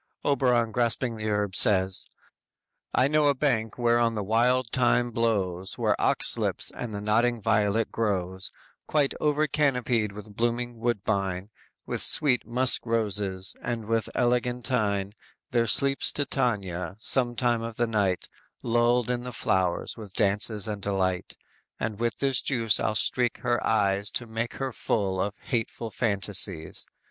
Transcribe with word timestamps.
Oberon 0.25 0.71
grasping 0.71 1.17
the 1.17 1.29
herb 1.29 1.55
says: 1.55 2.07
_"I 2.97 3.07
know 3.07 3.27
a 3.27 3.35
bank 3.35 3.77
whereon 3.77 4.15
the 4.15 4.23
wild 4.23 4.71
thyme 4.71 5.11
blows 5.11 5.77
Where 5.77 5.95
ox 6.01 6.39
lips 6.39 6.71
and 6.71 6.91
the 6.91 6.99
nodding 6.99 7.39
violet 7.39 7.91
grows; 7.91 8.49
Quite 8.87 9.13
over 9.19 9.45
canopied 9.45 10.11
with 10.11 10.35
blooming 10.35 10.79
woodbine, 10.79 11.51
With 11.85 12.01
sweet 12.01 12.47
musk 12.47 12.83
roses, 12.83 13.55
and 13.61 13.85
with 13.85 14.09
eglantine; 14.17 15.13
There 15.51 15.67
sleeps 15.67 16.11
Titania, 16.11 16.95
sometime 16.97 17.61
of 17.61 17.75
the 17.75 17.85
night 17.85 18.27
Lulled 18.63 19.07
in 19.11 19.21
these 19.23 19.35
flowers 19.35 19.97
with 19.97 20.15
dances 20.15 20.67
and 20.67 20.81
delight, 20.81 21.35
And 21.79 21.99
with 21.99 22.17
this 22.17 22.41
juice 22.41 22.79
I'll 22.79 22.95
streak 22.95 23.37
her 23.41 23.63
eyes 23.63 24.09
To 24.13 24.25
make 24.25 24.55
her 24.55 24.71
full 24.73 25.21
of 25.21 25.35
hateful 25.43 25.91
fantasies. 25.91 26.87